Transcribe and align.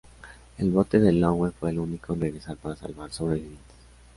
El 0.57 0.71
bote 0.71 0.99
de 0.99 1.11
Lowe 1.11 1.51
fue 1.51 1.69
el 1.69 1.77
único 1.77 2.13
en 2.15 2.21
regresar 2.21 2.57
para 2.57 2.75
salvar 2.75 3.13
sobrevivientes. 3.13 3.61